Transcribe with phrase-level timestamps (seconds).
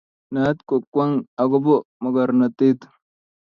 [0.33, 2.79] naat kootng'wang' akobo mokornatet